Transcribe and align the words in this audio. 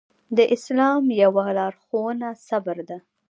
د 0.37 0.39
اسلام 0.55 1.03
يوه 1.23 1.45
لارښوونه 1.57 2.29
صبر 2.47 2.77
ده. 2.89 2.97